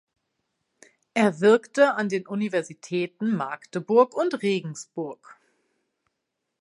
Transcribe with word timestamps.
Er 1.13 1.41
wirkte 1.41 1.93
an 1.93 2.09
den 2.09 2.25
Universitäten 2.25 3.35
Magdeburg 3.37 4.15
und 4.15 4.41
Regensburg. 4.41 5.37